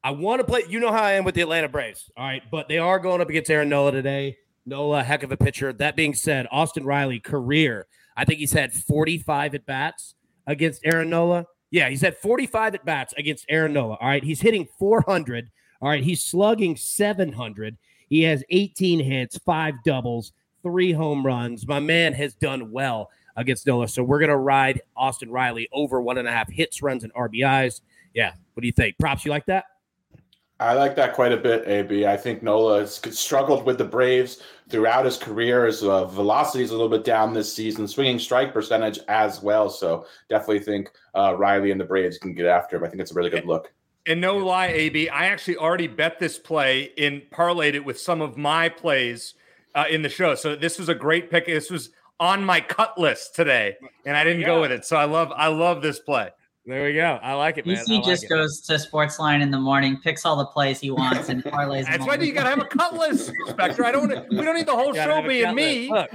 I 0.02 0.10
want 0.10 0.40
to 0.40 0.44
play. 0.44 0.62
You 0.68 0.80
know 0.80 0.90
how 0.90 1.02
I 1.02 1.12
am 1.12 1.24
with 1.24 1.34
the 1.34 1.42
Atlanta 1.42 1.68
Braves. 1.68 2.10
All 2.16 2.26
right, 2.26 2.42
but 2.50 2.68
they 2.68 2.78
are 2.78 2.98
going 2.98 3.20
up 3.20 3.28
against 3.28 3.50
Aaron 3.50 3.68
Nola 3.68 3.92
today. 3.92 4.38
Nola, 4.66 4.98
uh, 4.98 5.04
heck 5.04 5.22
of 5.22 5.32
a 5.32 5.36
pitcher. 5.36 5.72
That 5.72 5.96
being 5.96 6.14
said, 6.14 6.46
Austin 6.50 6.84
Riley, 6.84 7.18
career, 7.18 7.86
I 8.16 8.24
think 8.24 8.38
he's 8.38 8.52
had 8.52 8.72
45 8.72 9.54
at 9.54 9.66
bats 9.66 10.14
against 10.46 10.82
Aaron 10.84 11.10
Nola. 11.10 11.46
Yeah, 11.70 11.88
he's 11.88 12.02
had 12.02 12.16
45 12.16 12.74
at 12.74 12.84
bats 12.84 13.14
against 13.16 13.46
Aaron 13.48 13.72
Nola. 13.72 13.96
All 14.00 14.08
right, 14.08 14.22
he's 14.22 14.40
hitting 14.40 14.68
400. 14.78 15.50
All 15.80 15.88
right, 15.88 16.02
he's 16.02 16.22
slugging 16.22 16.76
700. 16.76 17.76
He 18.08 18.22
has 18.22 18.44
18 18.50 19.00
hits, 19.00 19.38
five 19.38 19.74
doubles, 19.84 20.32
three 20.62 20.92
home 20.92 21.24
runs. 21.24 21.66
My 21.66 21.80
man 21.80 22.12
has 22.14 22.34
done 22.34 22.70
well 22.70 23.10
against 23.36 23.66
Nola. 23.66 23.88
So 23.88 24.02
we're 24.02 24.18
going 24.18 24.30
to 24.30 24.36
ride 24.36 24.82
Austin 24.96 25.30
Riley 25.30 25.68
over 25.72 26.00
one 26.00 26.18
and 26.18 26.28
a 26.28 26.32
half 26.32 26.50
hits, 26.50 26.82
runs, 26.82 27.04
and 27.04 27.14
RBIs. 27.14 27.80
Yeah. 28.14 28.32
What 28.54 28.62
do 28.62 28.66
you 28.66 28.72
think? 28.72 28.98
Props, 28.98 29.24
you 29.24 29.30
like 29.30 29.46
that? 29.46 29.64
I 30.60 30.74
like 30.74 30.94
that 30.96 31.14
quite 31.14 31.32
a 31.32 31.38
bit, 31.38 31.66
AB. 31.66 32.06
I 32.06 32.18
think 32.18 32.42
Nola 32.42 32.80
has 32.80 33.00
struggled 33.18 33.64
with 33.64 33.78
the 33.78 33.84
Braves 33.84 34.42
throughout 34.68 35.06
his 35.06 35.16
career. 35.16 35.64
His 35.64 35.82
uh, 35.82 36.04
velocity 36.04 36.62
is 36.62 36.68
a 36.70 36.74
little 36.74 36.90
bit 36.90 37.02
down 37.02 37.32
this 37.32 37.50
season, 37.50 37.88
swinging 37.88 38.18
strike 38.18 38.52
percentage 38.52 38.98
as 39.08 39.42
well. 39.42 39.70
So 39.70 40.04
definitely 40.28 40.60
think 40.60 40.90
uh, 41.14 41.34
Riley 41.38 41.70
and 41.70 41.80
the 41.80 41.84
Braves 41.84 42.18
can 42.18 42.34
get 42.34 42.44
after 42.44 42.76
him. 42.76 42.84
I 42.84 42.88
think 42.88 43.00
it's 43.00 43.10
a 43.10 43.14
really 43.14 43.30
good 43.30 43.46
look. 43.46 43.72
And 44.06 44.20
no 44.20 44.36
lie, 44.36 44.66
AB, 44.66 45.08
I 45.08 45.26
actually 45.26 45.56
already 45.56 45.86
bet 45.86 46.18
this 46.18 46.38
play 46.38 46.92
and 46.98 47.22
parlayed 47.30 47.74
it 47.74 47.84
with 47.84 47.98
some 47.98 48.20
of 48.20 48.36
my 48.36 48.68
plays 48.68 49.34
uh, 49.74 49.84
in 49.90 50.02
the 50.02 50.08
show. 50.10 50.34
So 50.34 50.56
this 50.56 50.78
was 50.78 50.90
a 50.90 50.94
great 50.94 51.30
pick. 51.30 51.46
This 51.46 51.70
was 51.70 51.88
on 52.18 52.44
my 52.44 52.60
cut 52.60 52.98
list 52.98 53.34
today, 53.34 53.76
and 54.04 54.14
I 54.14 54.24
didn't 54.24 54.42
yeah. 54.42 54.48
go 54.48 54.60
with 54.60 54.72
it. 54.72 54.84
So 54.84 54.96
I 54.96 55.04
love 55.04 55.32
I 55.34 55.48
love 55.48 55.80
this 55.80 55.98
play. 55.98 56.30
There 56.66 56.84
we 56.84 56.92
go. 56.92 57.18
I 57.22 57.32
like 57.34 57.56
it, 57.56 57.66
man. 57.66 57.82
He 57.86 58.02
just 58.02 58.24
it. 58.24 58.28
goes 58.28 58.60
to 58.62 58.74
Sportsline 58.74 59.40
in 59.40 59.50
the 59.50 59.58
morning, 59.58 59.98
picks 60.02 60.26
all 60.26 60.36
the 60.36 60.44
plays 60.44 60.78
he 60.78 60.90
wants, 60.90 61.30
and 61.30 61.42
parlays. 61.44 61.86
That's 61.86 62.06
why 62.06 62.16
you 62.16 62.32
got 62.32 62.44
to 62.44 62.50
have 62.50 62.60
a 62.60 62.66
cut 62.66 62.94
list, 62.94 63.32
Spector. 63.48 63.84
I 63.84 63.92
don't. 63.92 64.10
We 64.28 64.42
don't 64.44 64.56
need 64.56 64.66
the 64.66 64.76
whole 64.76 64.92
show 64.92 65.26
being 65.26 65.54
me. 65.54 65.90
Look 65.90 66.10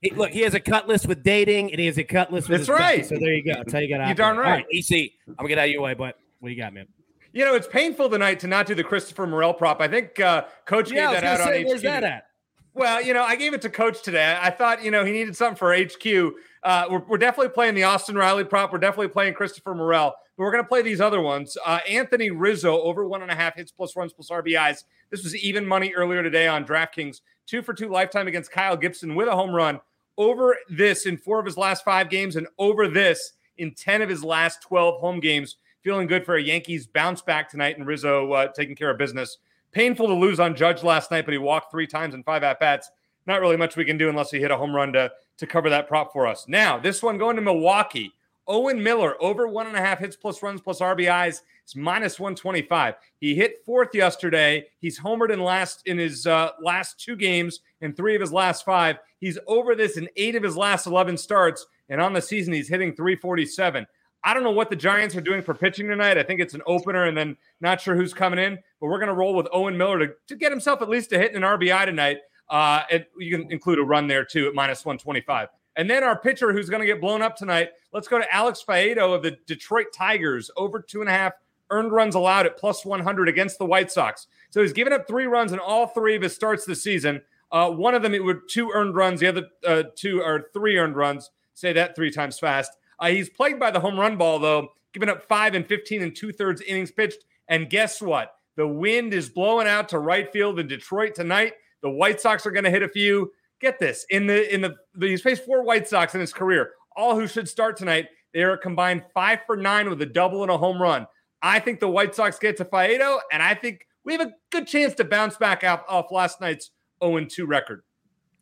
he, 0.00 0.10
look, 0.10 0.30
he 0.30 0.40
has 0.40 0.54
a 0.54 0.60
cut 0.60 0.88
list 0.88 1.06
with 1.06 1.22
dating, 1.22 1.70
and 1.70 1.78
he 1.78 1.86
has 1.86 1.98
a 1.98 2.04
cut 2.04 2.32
list 2.32 2.48
with. 2.48 2.66
That's 2.66 2.70
right. 2.70 3.04
So 3.04 3.16
there 3.16 3.34
you 3.34 3.44
go. 3.44 3.52
That's 3.52 3.72
how 3.72 3.80
you 3.80 3.88
got. 3.88 4.08
You 4.08 4.14
darn 4.14 4.38
right. 4.38 4.64
right. 4.64 4.66
EC, 4.72 5.12
I'm 5.28 5.34
gonna 5.36 5.48
get 5.48 5.58
out 5.58 5.66
of 5.66 5.70
your 5.70 5.82
way, 5.82 5.94
but 5.94 6.18
what 6.40 6.48
do 6.48 6.54
you 6.54 6.60
got, 6.60 6.72
man? 6.72 6.86
You 7.32 7.44
know, 7.44 7.54
it's 7.54 7.68
painful 7.68 8.10
tonight 8.10 8.40
to 8.40 8.46
not 8.46 8.66
do 8.66 8.74
the 8.74 8.84
Christopher 8.84 9.26
Morel 9.26 9.54
prop. 9.54 9.80
I 9.80 9.88
think 9.88 10.18
uh, 10.20 10.44
Coach 10.64 10.90
yeah, 10.90 11.12
gave 11.12 11.20
that 11.20 11.24
out 11.24 11.46
say, 11.46 11.60
on 11.60 11.66
Where's 11.66 11.80
HQ. 11.80 11.84
that 11.84 12.04
at? 12.04 12.26
Well, 12.74 13.02
you 13.02 13.12
know, 13.12 13.22
I 13.22 13.36
gave 13.36 13.52
it 13.52 13.60
to 13.62 13.70
Coach 13.70 14.02
today. 14.02 14.38
I 14.40 14.50
thought, 14.50 14.82
you 14.82 14.90
know, 14.90 15.04
he 15.04 15.12
needed 15.12 15.36
something 15.36 15.56
for 15.56 15.76
HQ. 15.76 16.34
Uh, 16.62 16.86
we're, 16.90 17.02
we're 17.06 17.18
definitely 17.18 17.50
playing 17.50 17.74
the 17.74 17.82
Austin 17.82 18.16
Riley 18.16 18.44
prop. 18.44 18.72
We're 18.72 18.78
definitely 18.78 19.08
playing 19.08 19.34
Christopher 19.34 19.74
Morel. 19.74 20.14
But 20.36 20.44
we're 20.44 20.52
going 20.52 20.64
to 20.64 20.68
play 20.68 20.80
these 20.80 21.00
other 21.00 21.20
ones. 21.20 21.58
Uh, 21.66 21.80
Anthony 21.86 22.30
Rizzo 22.30 22.80
over 22.80 23.06
one 23.06 23.20
and 23.20 23.30
a 23.30 23.34
half 23.34 23.56
hits 23.56 23.70
plus 23.70 23.94
runs 23.94 24.14
plus 24.14 24.30
RBIs. 24.30 24.84
This 25.10 25.22
was 25.22 25.36
even 25.36 25.66
money 25.66 25.92
earlier 25.92 26.22
today 26.22 26.48
on 26.48 26.64
DraftKings. 26.64 27.20
Two 27.46 27.60
for 27.60 27.74
two 27.74 27.90
lifetime 27.90 28.26
against 28.26 28.50
Kyle 28.50 28.76
Gibson 28.76 29.14
with 29.14 29.28
a 29.28 29.36
home 29.36 29.54
run. 29.54 29.80
Over 30.16 30.56
this 30.70 31.04
in 31.04 31.18
four 31.18 31.38
of 31.40 31.46
his 31.46 31.58
last 31.58 31.84
five 31.84 32.08
games, 32.08 32.36
and 32.36 32.46
over 32.58 32.88
this 32.88 33.32
in 33.58 33.74
10 33.74 34.02
of 34.02 34.08
his 34.08 34.24
last 34.24 34.62
12 34.62 35.00
home 35.00 35.20
games. 35.20 35.56
Feeling 35.82 36.06
good 36.06 36.24
for 36.24 36.36
a 36.36 36.42
Yankees 36.42 36.86
bounce 36.86 37.22
back 37.22 37.50
tonight 37.50 37.76
and 37.76 37.86
Rizzo 37.86 38.32
uh, 38.32 38.48
taking 38.48 38.76
care 38.76 38.90
of 38.90 38.98
business. 38.98 39.38
Painful 39.72 40.06
to 40.06 40.14
lose 40.14 40.40
on 40.40 40.54
Judge 40.54 40.82
last 40.82 41.10
night, 41.10 41.24
but 41.24 41.32
he 41.32 41.38
walked 41.38 41.70
three 41.70 41.86
times 41.86 42.14
in 42.14 42.22
five 42.22 42.42
at 42.42 42.60
bats. 42.60 42.90
Not 43.26 43.40
really 43.40 43.56
much 43.56 43.76
we 43.76 43.84
can 43.84 43.98
do 43.98 44.08
unless 44.08 44.30
he 44.30 44.40
hit 44.40 44.50
a 44.50 44.56
home 44.56 44.74
run 44.74 44.92
to, 44.92 45.10
to 45.38 45.46
cover 45.46 45.70
that 45.70 45.88
prop 45.88 46.12
for 46.12 46.26
us. 46.26 46.46
Now, 46.48 46.78
this 46.78 47.02
one 47.02 47.18
going 47.18 47.36
to 47.36 47.42
Milwaukee 47.42 48.12
Owen 48.48 48.82
Miller 48.82 49.14
over 49.22 49.46
one 49.46 49.66
and 49.66 49.76
a 49.76 49.80
half 49.80 50.00
hits 50.00 50.16
plus 50.16 50.42
runs 50.42 50.60
plus 50.60 50.80
RBIs 50.80 51.42
is 51.66 51.76
minus 51.76 52.18
125. 52.18 52.94
He 53.18 53.34
hit 53.34 53.64
fourth 53.64 53.94
yesterday. 53.94 54.66
He's 54.80 54.98
homered 54.98 55.32
in 55.32 55.40
last 55.40 55.82
in 55.86 55.98
his 55.98 56.26
uh, 56.26 56.50
last 56.60 56.98
two 56.98 57.16
games 57.16 57.60
and 57.80 57.96
three 57.96 58.14
of 58.14 58.20
his 58.20 58.32
last 58.32 58.64
five. 58.64 58.98
He's 59.18 59.38
over 59.46 59.74
this 59.74 59.96
in 59.96 60.08
eight 60.16 60.34
of 60.34 60.42
his 60.42 60.56
last 60.56 60.86
11 60.86 61.16
starts. 61.16 61.66
And 61.88 62.00
on 62.00 62.12
the 62.12 62.22
season, 62.22 62.52
he's 62.52 62.68
hitting 62.68 62.94
347. 62.94 63.86
I 64.24 64.34
don't 64.34 64.44
know 64.44 64.50
what 64.50 64.70
the 64.70 64.76
Giants 64.76 65.16
are 65.16 65.20
doing 65.20 65.42
for 65.42 65.54
pitching 65.54 65.88
tonight. 65.88 66.18
I 66.18 66.22
think 66.22 66.40
it's 66.40 66.54
an 66.54 66.62
opener 66.66 67.04
and 67.04 67.16
then 67.16 67.36
not 67.60 67.80
sure 67.80 67.96
who's 67.96 68.14
coming 68.14 68.38
in, 68.38 68.58
but 68.82 68.88
we're 68.88 68.98
going 68.98 69.06
to 69.06 69.14
roll 69.14 69.32
with 69.32 69.46
Owen 69.52 69.78
Miller 69.78 70.00
to, 70.00 70.14
to 70.26 70.34
get 70.34 70.50
himself 70.50 70.82
at 70.82 70.88
least 70.88 71.12
a 71.12 71.18
hit 71.18 71.32
and 71.32 71.44
an 71.44 71.50
RBI 71.58 71.86
tonight. 71.86 72.18
Uh, 72.50 72.82
and 72.90 73.06
you 73.16 73.38
can 73.38 73.50
include 73.52 73.78
a 73.78 73.82
run 73.82 74.08
there 74.08 74.24
too 74.24 74.48
at 74.48 74.54
minus 74.54 74.84
125. 74.84 75.48
And 75.76 75.88
then 75.88 76.02
our 76.02 76.18
pitcher 76.18 76.52
who's 76.52 76.68
going 76.68 76.80
to 76.80 76.86
get 76.86 77.00
blown 77.00 77.22
up 77.22 77.36
tonight, 77.36 77.70
let's 77.92 78.08
go 78.08 78.18
to 78.18 78.34
Alex 78.34 78.62
Faedo 78.66 79.14
of 79.14 79.22
the 79.22 79.38
Detroit 79.46 79.86
Tigers, 79.94 80.50
over 80.56 80.80
two 80.80 80.98
and 80.98 81.08
a 81.08 81.12
half 81.12 81.34
earned 81.70 81.92
runs 81.92 82.16
allowed 82.16 82.44
at 82.44 82.58
plus 82.58 82.84
100 82.84 83.28
against 83.28 83.58
the 83.58 83.64
White 83.64 83.92
Sox. 83.92 84.26
So 84.50 84.60
he's 84.60 84.72
given 84.72 84.92
up 84.92 85.06
three 85.06 85.26
runs 85.26 85.52
in 85.52 85.60
all 85.60 85.86
three 85.86 86.16
of 86.16 86.22
his 86.22 86.34
starts 86.34 86.64
this 86.64 86.82
season. 86.82 87.22
Uh, 87.52 87.70
one 87.70 87.94
of 87.94 88.02
them, 88.02 88.14
it 88.14 88.24
were 88.24 88.42
two 88.50 88.72
earned 88.74 88.96
runs. 88.96 89.20
The 89.20 89.28
other 89.28 89.46
uh, 89.64 89.84
two 89.94 90.20
are 90.20 90.46
three 90.52 90.76
earned 90.76 90.96
runs. 90.96 91.30
Say 91.54 91.72
that 91.74 91.94
three 91.94 92.10
times 92.10 92.40
fast. 92.40 92.72
Uh, 92.98 93.10
he's 93.10 93.30
plagued 93.30 93.60
by 93.60 93.70
the 93.70 93.80
home 93.80 93.98
run 93.98 94.16
ball, 94.16 94.40
though, 94.40 94.70
giving 94.92 95.08
up 95.08 95.22
five 95.28 95.54
and 95.54 95.64
15 95.64 96.02
and 96.02 96.16
two 96.16 96.32
thirds 96.32 96.60
innings 96.62 96.90
pitched. 96.90 97.24
And 97.46 97.70
guess 97.70 98.02
what? 98.02 98.34
The 98.56 98.68
wind 98.68 99.14
is 99.14 99.28
blowing 99.28 99.66
out 99.66 99.88
to 99.90 99.98
right 99.98 100.30
field 100.30 100.58
in 100.58 100.68
Detroit 100.68 101.14
tonight. 101.14 101.54
The 101.82 101.90
White 101.90 102.20
Sox 102.20 102.46
are 102.46 102.50
going 102.50 102.64
to 102.64 102.70
hit 102.70 102.82
a 102.82 102.88
few 102.88 103.32
get 103.62 103.78
this 103.78 104.04
in 104.10 104.26
the 104.26 104.52
in 104.52 104.60
the, 104.60 104.74
the 104.94 105.06
he's 105.06 105.22
faced 105.22 105.46
four 105.46 105.62
White 105.62 105.88
Sox 105.88 106.14
in 106.14 106.20
his 106.20 106.34
career, 106.34 106.72
all 106.94 107.14
who 107.14 107.26
should 107.26 107.48
start 107.48 107.78
tonight. 107.78 108.08
They 108.34 108.42
are 108.42 108.58
combined 108.58 109.04
five 109.14 109.40
for 109.46 109.56
nine 109.56 109.88
with 109.88 110.02
a 110.02 110.06
double 110.06 110.42
and 110.42 110.50
a 110.50 110.58
home 110.58 110.82
run. 110.82 111.06
I 111.40 111.60
think 111.60 111.80
the 111.80 111.88
White 111.88 112.14
Sox 112.14 112.38
get 112.38 112.56
to 112.58 112.64
Faedo, 112.64 113.20
and 113.32 113.42
I 113.42 113.54
think 113.54 113.86
we 114.04 114.12
have 114.12 114.20
a 114.20 114.32
good 114.50 114.66
chance 114.66 114.94
to 114.94 115.04
bounce 115.04 115.36
back 115.36 115.64
off, 115.64 115.82
off 115.88 116.10
last 116.10 116.40
night's 116.40 116.70
0 117.02 117.24
2 117.24 117.46
record. 117.46 117.82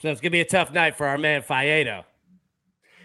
So 0.03 0.11
it's 0.11 0.21
gonna 0.21 0.31
be 0.31 0.41
a 0.41 0.45
tough 0.45 0.73
night 0.73 0.97
for 0.97 1.07
our 1.07 1.19
man 1.19 1.43
Faedo. 1.43 2.05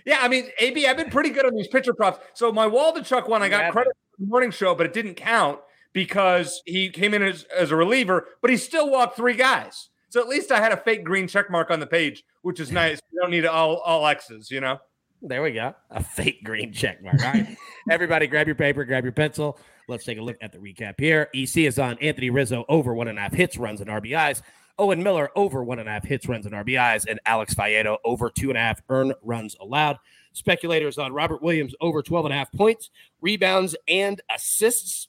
Yeah, 0.05 0.19
I 0.21 0.27
mean, 0.27 0.45
AB, 0.59 0.85
I've 0.87 0.97
been 0.97 1.09
pretty 1.09 1.31
good 1.31 1.45
on 1.45 1.55
these 1.55 1.67
pitcher 1.67 1.93
props. 1.93 2.19
So 2.33 2.51
my 2.51 2.67
Waldichuk 2.67 3.27
one, 3.27 3.41
I 3.41 3.49
got 3.49 3.71
credit 3.71 3.93
for 4.11 4.23
the 4.23 4.27
morning 4.27 4.51
show, 4.51 4.75
but 4.75 4.85
it 4.85 4.93
didn't 4.93 5.15
count 5.15 5.59
because 5.95 6.61
he 6.65 6.89
came 6.89 7.13
in 7.13 7.23
as, 7.23 7.45
as 7.55 7.71
a 7.71 7.75
reliever, 7.75 8.27
but 8.41 8.51
he 8.51 8.57
still 8.57 8.91
walked 8.91 9.15
three 9.15 9.33
guys. 9.33 9.89
So 10.09 10.19
at 10.19 10.27
least 10.27 10.51
I 10.51 10.59
had 10.59 10.73
a 10.73 10.77
fake 10.77 11.05
green 11.05 11.25
check 11.25 11.49
mark 11.49 11.71
on 11.71 11.79
the 11.79 11.87
page, 11.87 12.25
which 12.41 12.59
is 12.59 12.69
nice. 12.69 12.99
You 13.11 13.21
don't 13.21 13.31
need 13.31 13.45
all, 13.45 13.77
all 13.77 14.05
X's, 14.05 14.51
you 14.51 14.59
know? 14.59 14.77
There 15.21 15.41
we 15.41 15.51
go. 15.51 15.73
A 15.89 16.03
fake 16.03 16.43
green 16.43 16.73
check 16.73 17.01
mark. 17.01 17.23
All 17.23 17.31
right. 17.31 17.57
Everybody 17.89 18.27
grab 18.27 18.45
your 18.45 18.57
paper, 18.57 18.83
grab 18.83 19.05
your 19.05 19.13
pencil. 19.13 19.57
Let's 19.87 20.03
take 20.03 20.17
a 20.17 20.21
look 20.21 20.35
at 20.41 20.51
the 20.51 20.57
recap 20.57 20.95
here. 20.99 21.29
EC 21.33 21.59
is 21.59 21.79
on 21.79 21.97
Anthony 21.99 22.29
Rizzo 22.29 22.65
over 22.67 22.93
one 22.93 23.07
and 23.07 23.17
a 23.17 23.21
half 23.21 23.33
hits, 23.33 23.55
runs, 23.57 23.79
and 23.79 23.89
RBIs. 23.89 24.41
Owen 24.77 25.01
Miller 25.01 25.29
over 25.37 25.63
one 25.63 25.79
and 25.79 25.87
a 25.87 25.93
half 25.93 26.03
hits, 26.03 26.27
runs, 26.27 26.45
and 26.45 26.53
RBIs. 26.53 27.05
And 27.07 27.21
Alex 27.25 27.53
Faedo 27.55 27.97
over 28.03 28.29
two 28.29 28.49
and 28.49 28.57
a 28.57 28.61
half 28.61 28.81
earn 28.89 29.13
runs 29.21 29.55
allowed. 29.61 29.97
Speculators 30.33 30.97
on 30.97 31.13
Robert 31.13 31.41
Williams 31.41 31.73
over 31.79 32.01
12 32.01 32.25
and 32.25 32.33
a 32.33 32.37
half 32.37 32.51
points, 32.51 32.89
rebounds, 33.21 33.77
and 33.87 34.19
assists. 34.35 35.07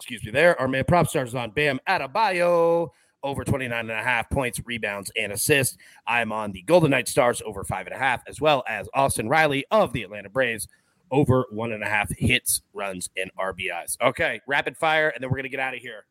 Excuse 0.00 0.24
me 0.24 0.30
there. 0.30 0.58
Our 0.58 0.66
man 0.66 0.84
Propstarz 0.84 1.38
on 1.38 1.50
Bam 1.50 1.78
Adebayo 1.86 2.88
over 3.22 3.44
29 3.44 3.78
and 3.78 3.90
a 3.90 4.02
half 4.02 4.30
points, 4.30 4.58
rebounds, 4.64 5.12
and 5.14 5.30
assists. 5.30 5.76
I'm 6.06 6.32
on 6.32 6.52
the 6.52 6.62
Golden 6.62 6.90
Knight 6.90 7.06
Stars 7.06 7.42
over 7.44 7.64
five 7.64 7.86
and 7.86 7.94
a 7.94 7.98
half, 7.98 8.22
as 8.26 8.40
well 8.40 8.64
as 8.66 8.88
Austin 8.94 9.28
Riley 9.28 9.66
of 9.70 9.92
the 9.92 10.02
Atlanta 10.02 10.30
Braves 10.30 10.68
over 11.10 11.44
one 11.50 11.72
and 11.72 11.82
a 11.82 11.86
half 11.86 12.10
hits, 12.16 12.62
runs, 12.72 13.10
and 13.18 13.30
RBIs. 13.38 13.98
Okay, 14.00 14.40
rapid 14.46 14.74
fire, 14.78 15.10
and 15.10 15.22
then 15.22 15.28
we're 15.28 15.36
going 15.36 15.42
to 15.42 15.50
get 15.50 15.60
out 15.60 15.74
of 15.74 15.80
here. 15.80 16.06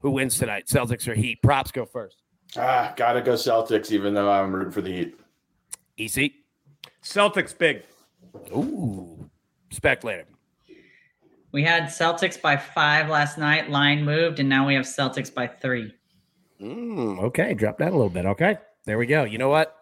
Who 0.00 0.10
wins 0.10 0.36
tonight? 0.36 0.66
Celtics 0.66 1.06
or 1.06 1.14
Heat? 1.14 1.40
Props 1.40 1.70
go 1.70 1.86
first. 1.86 2.16
Ah, 2.56 2.92
gotta 2.96 3.22
go 3.22 3.34
Celtics, 3.34 3.92
even 3.92 4.12
though 4.12 4.28
I'm 4.28 4.52
rooting 4.52 4.72
for 4.72 4.82
the 4.82 4.90
Heat. 4.90 5.20
EC? 5.98 6.32
Celtics 7.00 7.56
big. 7.56 7.84
Ooh, 8.50 9.30
speculative. 9.70 10.26
We 11.54 11.62
had 11.62 11.84
Celtics 11.84 12.42
by 12.42 12.56
five 12.56 13.08
last 13.08 13.38
night. 13.38 13.70
Line 13.70 14.04
moved, 14.04 14.40
and 14.40 14.48
now 14.48 14.66
we 14.66 14.74
have 14.74 14.84
Celtics 14.84 15.32
by 15.32 15.46
three. 15.46 15.94
Mm, 16.60 17.22
okay, 17.22 17.54
drop 17.54 17.78
that 17.78 17.90
a 17.90 17.92
little 17.92 18.10
bit. 18.10 18.26
Okay, 18.26 18.58
there 18.86 18.98
we 18.98 19.06
go. 19.06 19.22
You 19.22 19.38
know 19.38 19.50
what? 19.50 19.72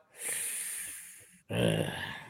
Uh, 1.50 1.84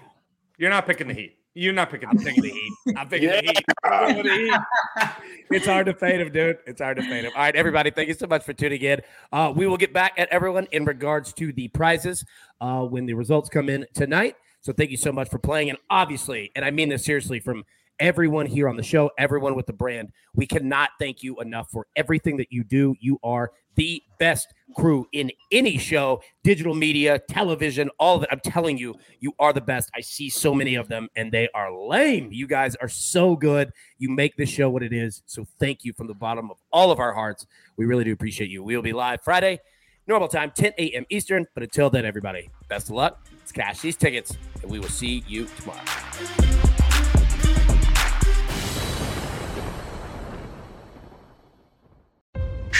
You're 0.58 0.70
not 0.70 0.86
picking 0.86 1.08
the 1.08 1.14
Heat. 1.14 1.38
You're 1.54 1.72
not 1.72 1.90
picking, 1.90 2.08
the, 2.10 2.24
picking 2.24 2.40
the 2.40 2.50
Heat. 2.50 2.72
I'm 2.96 3.08
picking 3.08 3.30
yeah. 3.30 3.40
the, 3.40 4.60
heat. 5.00 5.10
it's 5.50 5.66
hard 5.66 5.86
to 5.86 5.94
fade 5.94 6.20
him, 6.20 6.30
dude. 6.30 6.58
It's 6.64 6.80
hard 6.80 6.98
to 6.98 7.02
fade 7.02 7.24
him. 7.24 7.32
All 7.34 7.42
right, 7.42 7.56
everybody, 7.56 7.90
thank 7.90 8.06
you 8.06 8.14
so 8.14 8.28
much 8.28 8.44
for 8.44 8.52
tuning 8.52 8.80
in. 8.80 9.00
Uh, 9.32 9.52
we 9.54 9.66
will 9.66 9.76
get 9.76 9.92
back 9.92 10.12
at 10.18 10.28
everyone 10.28 10.68
in 10.70 10.84
regards 10.84 11.32
to 11.32 11.52
the 11.52 11.66
prizes 11.66 12.24
uh, 12.60 12.82
when 12.82 13.06
the 13.06 13.14
results 13.14 13.48
come 13.48 13.68
in 13.68 13.86
tonight. 13.92 14.36
So 14.60 14.72
thank 14.72 14.92
you 14.92 14.96
so 14.96 15.10
much 15.10 15.28
for 15.28 15.40
playing. 15.40 15.68
And 15.68 15.80
obviously, 15.90 16.52
and 16.54 16.64
I 16.64 16.70
mean 16.70 16.90
this 16.90 17.04
seriously, 17.04 17.40
from 17.40 17.64
everyone 18.02 18.46
here 18.46 18.68
on 18.68 18.76
the 18.76 18.82
show, 18.82 19.12
everyone 19.16 19.54
with 19.54 19.66
the 19.66 19.72
brand. 19.72 20.10
We 20.34 20.44
cannot 20.44 20.90
thank 20.98 21.22
you 21.22 21.40
enough 21.40 21.70
for 21.70 21.86
everything 21.94 22.36
that 22.38 22.48
you 22.50 22.64
do. 22.64 22.96
You 23.00 23.18
are 23.22 23.52
the 23.76 24.02
best 24.18 24.52
crew 24.76 25.06
in 25.12 25.30
any 25.52 25.78
show, 25.78 26.20
digital 26.42 26.74
media, 26.74 27.20
television, 27.28 27.90
all 28.00 28.16
of 28.16 28.24
it. 28.24 28.28
I'm 28.32 28.40
telling 28.40 28.76
you, 28.76 28.96
you 29.20 29.32
are 29.38 29.52
the 29.52 29.60
best. 29.60 29.88
I 29.94 30.00
see 30.00 30.28
so 30.28 30.52
many 30.52 30.74
of 30.74 30.88
them 30.88 31.08
and 31.14 31.30
they 31.30 31.48
are 31.54 31.72
lame. 31.72 32.30
You 32.32 32.48
guys 32.48 32.74
are 32.76 32.88
so 32.88 33.36
good. 33.36 33.70
You 33.98 34.10
make 34.10 34.36
this 34.36 34.50
show 34.50 34.68
what 34.68 34.82
it 34.82 34.92
is. 34.92 35.22
So 35.26 35.46
thank 35.60 35.84
you 35.84 35.92
from 35.92 36.08
the 36.08 36.14
bottom 36.14 36.50
of 36.50 36.58
all 36.72 36.90
of 36.90 36.98
our 36.98 37.14
hearts. 37.14 37.46
We 37.76 37.86
really 37.86 38.04
do 38.04 38.12
appreciate 38.12 38.50
you. 38.50 38.64
We 38.64 38.74
will 38.74 38.82
be 38.82 38.92
live 38.92 39.22
Friday, 39.22 39.60
normal 40.08 40.26
time, 40.26 40.50
10 40.54 40.72
a.m. 40.76 41.06
Eastern. 41.08 41.46
But 41.54 41.62
until 41.62 41.88
then, 41.88 42.04
everybody, 42.04 42.50
best 42.68 42.88
of 42.88 42.96
luck. 42.96 43.24
Let's 43.38 43.52
cash 43.52 43.80
these 43.80 43.96
tickets 43.96 44.36
and 44.60 44.70
we 44.72 44.80
will 44.80 44.88
see 44.88 45.22
you 45.28 45.46
tomorrow. 45.56 46.81